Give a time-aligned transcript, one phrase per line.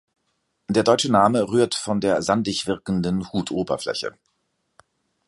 [0.67, 4.17] Der deutsche Name rührt von der sandig wirkenden Hutoberfläche.